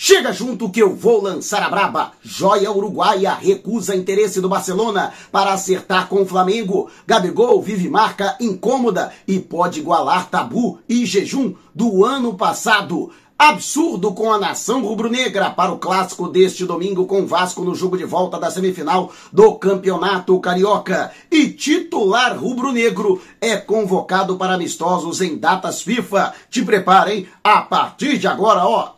[0.00, 2.12] Chega junto que eu vou lançar a braba.
[2.22, 6.88] Joia Uruguaia recusa interesse do Barcelona para acertar com o Flamengo.
[7.04, 13.10] Gabigol vive marca incômoda e pode igualar tabu e jejum do ano passado.
[13.36, 18.04] Absurdo com a nação rubro-negra para o clássico deste domingo com Vasco no jogo de
[18.04, 21.10] volta da semifinal do Campeonato Carioca.
[21.28, 26.34] E titular rubro-negro é convocado para amistosos em datas FIFA.
[26.48, 28.97] Te preparem a partir de agora, ó.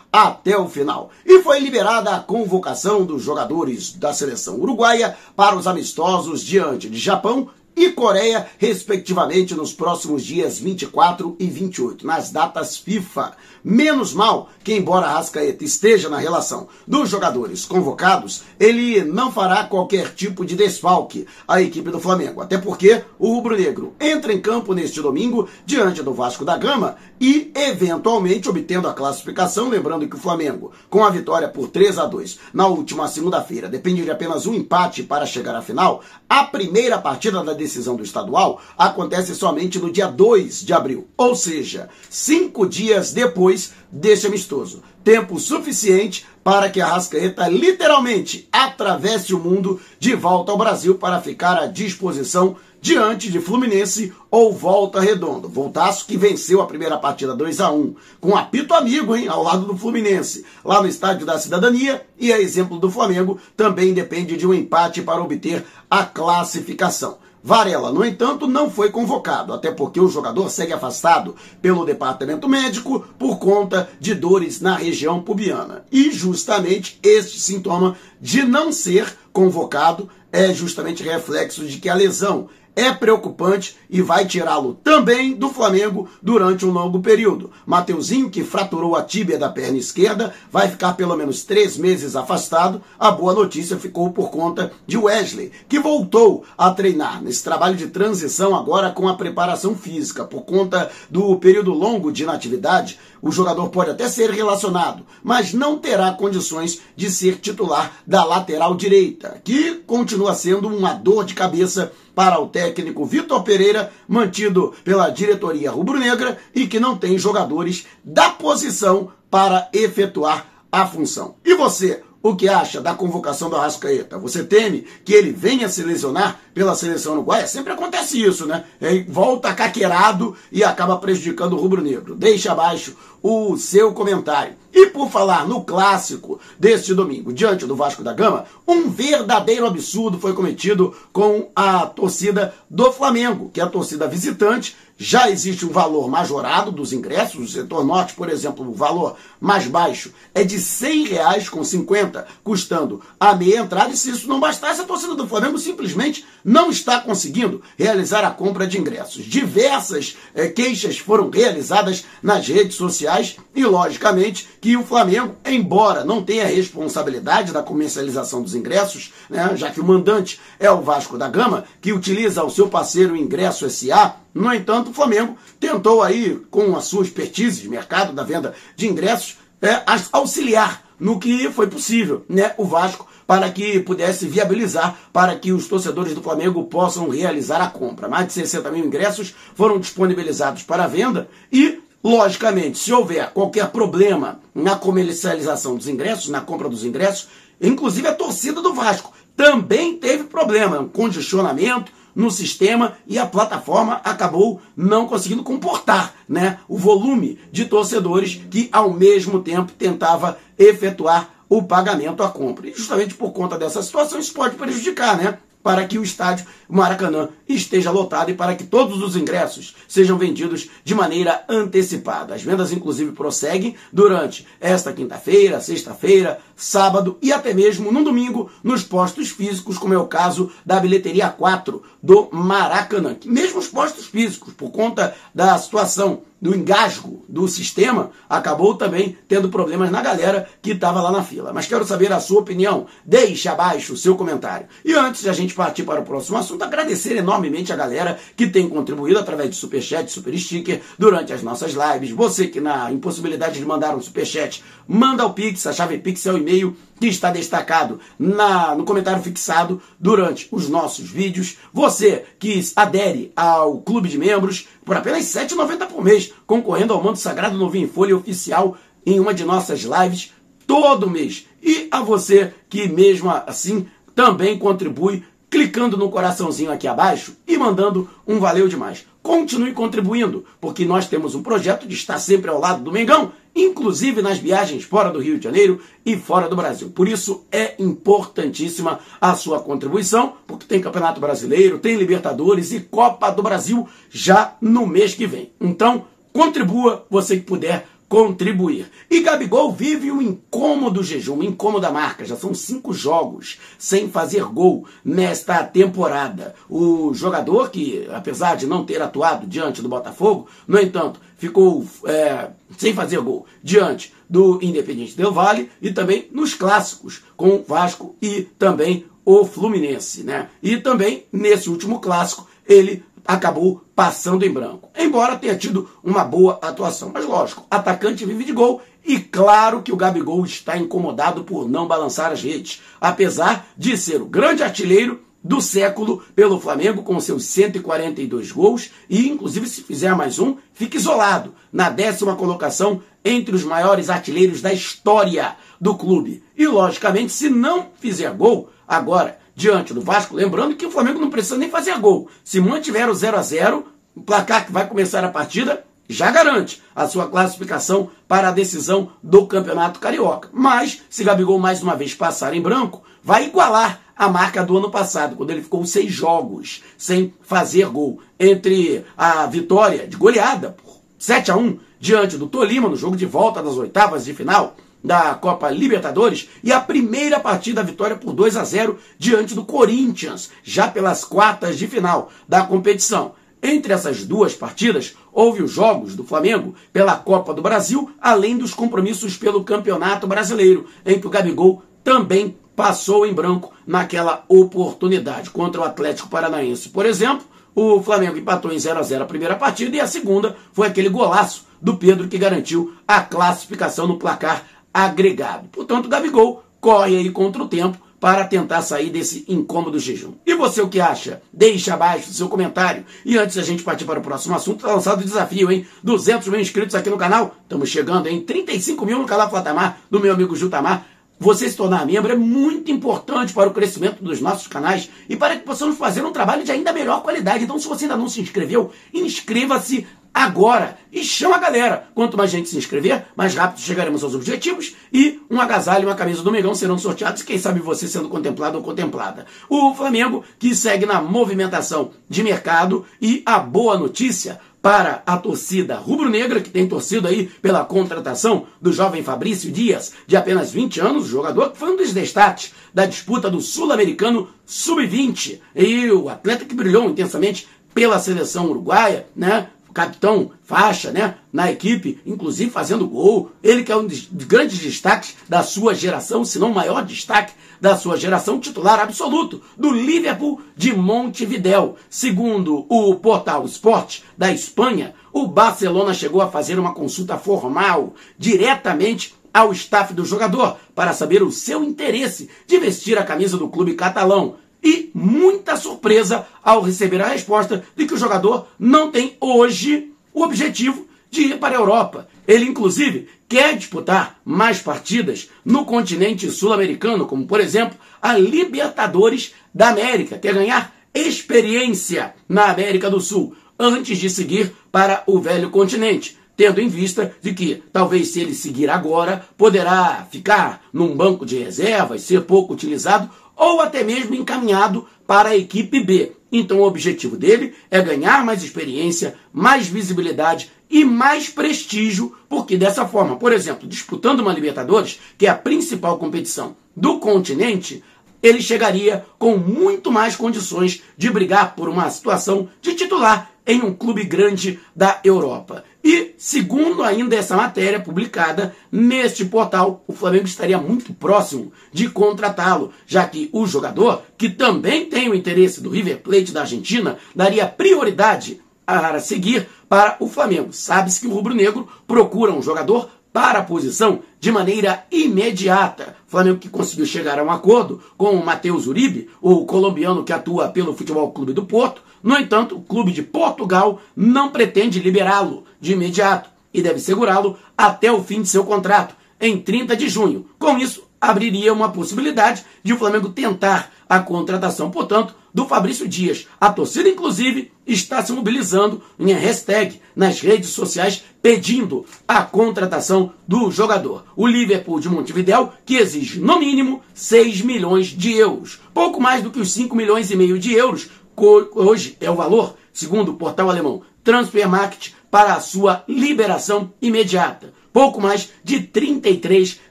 [0.11, 1.09] até o final.
[1.25, 6.97] E foi liberada a convocação dos jogadores da seleção uruguaia para os amistosos diante de
[6.97, 13.33] Japão e Coreia, respectivamente, nos próximos dias 24 e 28, nas datas FIFA.
[13.63, 20.13] Menos mal que, embora Rascaeta esteja na relação dos jogadores convocados, ele não fará qualquer
[20.13, 22.41] tipo de desfalque à equipe do Flamengo.
[22.41, 27.51] Até porque o rubro-negro entra em campo neste domingo diante do Vasco da Gama e,
[27.55, 29.69] eventualmente, obtendo a classificação.
[29.69, 34.03] Lembrando que o Flamengo, com a vitória por 3 a 2 na última segunda-feira, depende
[34.03, 36.03] de apenas um empate para chegar à final.
[36.29, 41.35] A primeira partida da decisão do estadual acontece somente no dia 2 de abril, ou
[41.35, 44.81] seja, cinco dias depois deste amistoso.
[45.03, 51.21] Tempo suficiente para que a Rascaeta literalmente atravesse o mundo de volta ao Brasil para
[51.21, 55.47] ficar à disposição diante de Fluminense ou Volta Redonda.
[55.47, 59.67] Voltaço que venceu a primeira partida 2 a 1 com apito amigo, hein, ao lado
[59.67, 64.47] do Fluminense, lá no Estádio da Cidadania, e a exemplo do Flamengo, também depende de
[64.47, 67.19] um empate para obter a classificação.
[67.43, 73.03] Varela, no entanto, não foi convocado, até porque o jogador segue afastado pelo departamento médico
[73.17, 75.83] por conta de dores na região pubiana.
[75.91, 82.47] E justamente este sintoma de não ser convocado é justamente reflexo de que a lesão
[82.75, 87.51] é preocupante e vai tirá-lo também do Flamengo durante um longo período.
[87.65, 92.81] Mateuzinho, que fraturou a tíbia da perna esquerda, vai ficar pelo menos três meses afastado.
[92.97, 97.87] A boa notícia ficou por conta de Wesley, que voltou a treinar nesse trabalho de
[97.87, 100.23] transição agora com a preparação física.
[100.23, 105.77] Por conta do período longo de inatividade, o jogador pode até ser relacionado, mas não
[105.77, 111.91] terá condições de ser titular da lateral direita, que continua sendo uma dor de cabeça
[112.15, 118.29] para o técnico Vitor Pereira, mantido pela diretoria rubro-negra e que não tem jogadores da
[118.29, 121.35] posição para efetuar a função.
[121.43, 124.17] E você, o que acha da convocação do Arrascaeta?
[124.19, 127.47] Você teme que ele venha se lesionar pela seleção uruguaia?
[127.47, 128.63] Sempre acontece isso, né?
[128.79, 132.15] Ele volta caqueirado e acaba prejudicando o rubro-negro.
[132.15, 134.55] Deixa abaixo o seu comentário.
[134.73, 140.17] E por falar no clássico deste domingo, diante do Vasco da Gama, um verdadeiro absurdo
[140.17, 144.75] foi cometido com a torcida do Flamengo, que é a torcida visitante.
[144.97, 149.67] Já existe um valor majorado dos ingressos, no setor norte, por exemplo, o valor mais
[149.67, 153.91] baixo é de R$ 6,50, custando a meia entrada.
[153.91, 158.31] E se isso não bastasse, a torcida do Flamengo simplesmente não está conseguindo realizar a
[158.31, 159.25] compra de ingressos.
[159.25, 166.23] Diversas é, queixas foram realizadas nas redes sociais e, logicamente, que o Flamengo, embora não
[166.23, 171.29] tenha responsabilidade da comercialização dos ingressos, né, já que o mandante é o Vasco da
[171.29, 176.75] Gama, que utiliza o seu parceiro Ingresso SA, no entanto, o Flamengo tentou aí, com
[176.75, 182.23] a sua expertise de mercado da venda de ingressos, é, auxiliar no que foi possível,
[182.29, 187.59] né, o Vasco, para que pudesse viabilizar para que os torcedores do Flamengo possam realizar
[187.59, 188.07] a compra.
[188.07, 194.39] Mais de 60 mil ingressos foram disponibilizados para venda e Logicamente, se houver qualquer problema
[194.55, 197.27] na comercialização dos ingressos, na compra dos ingressos,
[197.61, 204.01] inclusive a torcida do Vasco também teve problema, um congestionamento no sistema e a plataforma
[204.03, 211.29] acabou não conseguindo comportar né, o volume de torcedores que ao mesmo tempo tentava efetuar
[211.49, 212.69] o pagamento à compra.
[212.69, 215.37] E justamente por conta dessa situação isso pode prejudicar, né?
[215.63, 220.69] Para que o estádio Maracanã esteja lotado e para que todos os ingressos sejam vendidos
[220.83, 222.33] de maneira antecipada.
[222.33, 228.83] As vendas, inclusive, prosseguem durante esta quinta-feira, sexta-feira, sábado e até mesmo no domingo nos
[228.83, 233.17] postos físicos, como é o caso da bilheteria 4 do Maracanã.
[233.25, 239.49] Mesmo os postos físicos, por conta da situação do engasgo do sistema, acabou também tendo
[239.49, 241.53] problemas na galera que estava lá na fila.
[241.53, 242.87] Mas quero saber a sua opinião.
[243.05, 244.67] Deixe abaixo o seu comentário.
[244.83, 248.47] E antes de a gente partir para o próximo assunto, agradecer enormemente a galera que
[248.47, 252.09] tem contribuído através de superchat, super sticker durante as nossas lives.
[252.09, 256.33] Você que na impossibilidade de mandar um superchat, manda o Pix, a chave Pix é
[256.33, 261.57] o e-mail que está destacado na, no comentário fixado durante os nossos vídeos.
[261.73, 267.03] Você que adere ao clube de membros por apenas R$ 7,90 por mês, concorrendo ao
[267.03, 270.33] Manto Sagrado Novinho em Folha oficial em uma de nossas lives
[270.65, 271.47] todo mês.
[271.61, 278.09] E a você que mesmo assim também contribui clicando no coraçãozinho aqui abaixo e mandando
[278.25, 279.05] um valeu demais.
[279.21, 284.21] Continue contribuindo, porque nós temos um projeto de estar sempre ao lado do Mengão inclusive
[284.21, 286.89] nas viagens fora do Rio de Janeiro e fora do Brasil.
[286.89, 293.29] Por isso é importantíssima a sua contribuição, porque tem Campeonato Brasileiro, tem Libertadores e Copa
[293.31, 295.51] do Brasil já no mês que vem.
[295.59, 298.91] Então, contribua você que puder contribuir.
[299.09, 302.25] E Gabigol vive um incômodo jejum, uma incômoda marca.
[302.25, 306.53] Já são cinco jogos sem fazer gol nesta temporada.
[306.69, 312.49] O jogador que, apesar de não ter atuado diante do Botafogo, no entanto, ficou é,
[312.77, 318.41] sem fazer gol diante do Independente Del Vale e também nos clássicos com Vasco e
[318.59, 320.49] também o Fluminense, né?
[320.61, 324.89] E também nesse último clássico ele acabou passando em branco.
[324.97, 327.11] Embora tenha tido uma boa atuação.
[327.13, 331.87] Mas lógico, atacante vive de gol e claro que o Gabigol está incomodado por não
[331.87, 337.45] balançar as redes, apesar de ser o grande artilheiro do século pelo Flamengo com seus
[337.45, 343.63] 142 gols e inclusive se fizer mais um, fica isolado na décima colocação entre os
[343.63, 346.43] maiores artilheiros da história do clube.
[346.55, 350.35] E logicamente, se não fizer gol agora diante do Vasco.
[350.35, 352.29] Lembrando que o Flamengo não precisa nem fazer gol.
[352.43, 356.81] Se mantiver o 0 a 0 o placar que vai começar a partida já garante
[356.93, 360.49] a sua classificação para a decisão do Campeonato Carioca.
[360.51, 364.91] Mas, se Gabigol mais uma vez passar em branco, vai igualar a marca do ano
[364.91, 368.19] passado, quando ele ficou seis jogos sem fazer gol.
[368.39, 373.25] Entre a vitória de goleada por 7 a 1 diante do Tolima no jogo de
[373.25, 378.55] volta das oitavas de final da Copa Libertadores e a primeira partida vitória por 2
[378.57, 383.33] a 0 diante do Corinthians, já pelas quartas de final da competição.
[383.63, 388.73] Entre essas duas partidas, houve os jogos do Flamengo pela Copa do Brasil, além dos
[388.73, 395.51] compromissos pelo Campeonato Brasileiro, em que o Gabigol também passou em branco naquela oportunidade.
[395.51, 397.45] Contra o Atlético Paranaense, por exemplo,
[397.75, 401.09] o Flamengo empatou em 0 a 0 a primeira partida e a segunda foi aquele
[401.09, 405.67] golaço do Pedro que garantiu a classificação no placar agregado.
[405.69, 410.33] Portanto, Gabigol corre aí contra o tempo para tentar sair desse incômodo jejum.
[410.45, 411.41] E você o que acha?
[411.51, 413.03] Deixe abaixo o seu comentário.
[413.25, 415.87] E antes da gente partir para o próximo assunto, está lançado o desafio, hein?
[416.03, 417.55] 200 mil inscritos aqui no canal.
[417.63, 421.07] Estamos chegando em 35 mil no canal Flatamar, do meu amigo Jutamar.
[421.39, 425.57] Você se tornar membro é muito importante para o crescimento dos nossos canais e para
[425.57, 427.63] que possamos fazer um trabalho de ainda melhor qualidade.
[427.63, 432.07] Então, se você ainda não se inscreveu, inscreva-se agora e chama a galera.
[432.13, 436.15] Quanto mais gente se inscrever, mais rápido chegaremos aos objetivos e um agasalho e uma
[436.15, 437.43] camisa do Mengão serão sorteados.
[437.43, 439.45] Quem sabe você sendo contemplado ou contemplada.
[439.69, 445.95] O Flamengo que segue na movimentação de mercado e a boa notícia para a torcida
[445.95, 451.27] rubro-negra, que tem torcido aí pela contratação do jovem Fabrício Dias, de apenas 20 anos,
[451.27, 455.59] jogador que foi um dos destaques da disputa do Sul-Americano Sub-20.
[455.75, 459.67] E o atleta que brilhou intensamente pela seleção uruguaia, né?
[459.93, 463.51] Capitão faixa, né, na equipe, inclusive fazendo gol.
[463.63, 467.53] Ele que é um dos grandes destaques da sua geração, se não o maior destaque
[467.79, 471.95] da sua geração, titular absoluto do Liverpool de Montevidéu.
[472.09, 479.35] Segundo o portal Sport da Espanha, o Barcelona chegou a fazer uma consulta formal diretamente
[479.53, 483.95] ao staff do jogador para saber o seu interesse de vestir a camisa do clube
[483.95, 490.11] catalão e muita surpresa ao receber a resposta de que o jogador não tem hoje
[490.33, 492.27] o objetivo de ir para a Europa.
[492.47, 499.89] Ele, inclusive, quer disputar mais partidas no continente sul-americano, como, por exemplo, a Libertadores da
[499.89, 506.37] América, quer ganhar experiência na América do Sul antes de seguir para o velho continente
[506.61, 511.57] tendo em vista de que talvez se ele seguir agora poderá ficar num banco de
[511.57, 516.33] reservas, ser pouco utilizado ou até mesmo encaminhado para a equipe B.
[516.51, 523.07] Então o objetivo dele é ganhar mais experiência, mais visibilidade e mais prestígio, porque dessa
[523.07, 528.03] forma, por exemplo, disputando uma Libertadores, que é a principal competição do continente,
[528.43, 533.93] ele chegaria com muito mais condições de brigar por uma situação de titular em um
[533.93, 535.83] clube grande da Europa.
[536.03, 542.91] E, segundo ainda essa matéria publicada neste portal, o Flamengo estaria muito próximo de contratá-lo,
[543.05, 547.67] já que o jogador, que também tem o interesse do River Plate da Argentina, daria
[547.67, 550.73] prioridade a seguir para o Flamengo.
[550.73, 556.15] Sabe-se que o rubro-negro procura um jogador para a posição de maneira imediata.
[556.27, 560.33] O Flamengo que conseguiu chegar a um acordo com o Matheus Uribe, o colombiano que
[560.33, 562.01] atua pelo Futebol Clube do Porto.
[562.23, 568.11] No entanto, o clube de Portugal não pretende liberá-lo de imediato e deve segurá-lo até
[568.11, 570.45] o fim de seu contrato, em 30 de junho.
[570.59, 576.47] Com isso, abriria uma possibilidade de o Flamengo tentar a contratação, portanto, do Fabrício Dias.
[576.59, 583.69] A torcida, inclusive, está se mobilizando em hashtag nas redes sociais pedindo a contratação do
[583.71, 584.25] jogador.
[584.35, 588.79] O Liverpool de Montevideo, que exige no mínimo 6 milhões de euros.
[588.93, 592.75] Pouco mais do que os 5 milhões e meio de euros, hoje é o valor,
[592.93, 597.73] segundo o portal alemão Transfermarkt, para a sua liberação imediata.
[597.91, 599.79] Pouco mais de 33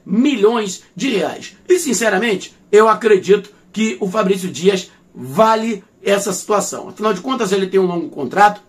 [0.07, 1.57] milhões de reais.
[1.69, 6.89] E, sinceramente, eu acredito que o Fabrício Dias vale essa situação.
[6.89, 8.63] Afinal de contas, ele tem um longo contrato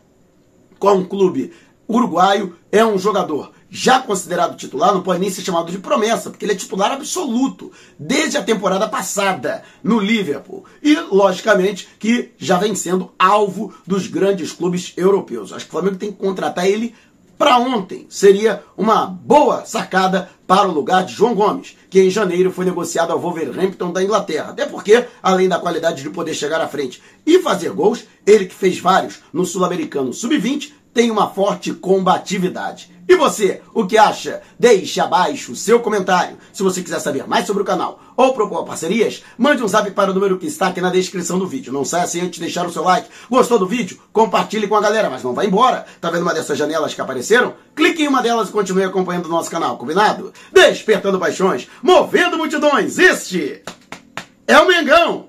[0.80, 1.54] com um clube
[1.88, 6.44] uruguaio, é um jogador já considerado titular, não pode nem ser chamado de promessa, porque
[6.44, 10.66] ele é titular absoluto desde a temporada passada no Liverpool.
[10.84, 15.54] E, logicamente, que já vem sendo alvo dos grandes clubes europeus.
[15.54, 16.94] Acho que o Flamengo tem que contratar ele
[17.38, 18.06] para ontem.
[18.10, 23.12] Seria uma boa sacada para o lugar de João Gomes, que em janeiro foi negociado
[23.12, 24.52] ao Wolverhampton da Inglaterra.
[24.52, 28.54] Até porque, além da qualidade de poder chegar à frente e fazer gols, ele que
[28.54, 32.92] fez vários no Sul-Americano Sub-20, tem uma forte combatividade.
[33.08, 34.42] E você, o que acha?
[34.58, 36.38] Deixe abaixo o seu comentário.
[36.54, 40.12] Se você quiser saber mais sobre o canal ou propor parcerias, mande um zap para
[40.12, 41.74] o número que está aqui na descrição do vídeo.
[41.74, 43.10] Não saia sem antes de deixar o seu like.
[43.30, 44.00] Gostou do vídeo?
[44.14, 45.86] Compartilhe com a galera, mas não vá embora.
[46.00, 47.54] Tá vendo uma dessas janelas que apareceram?
[47.76, 50.32] Clique em uma delas e continue acompanhando o nosso canal, combinado?
[50.54, 53.62] Despertando paixões, movendo multidões, este
[54.48, 55.20] é o Mengão!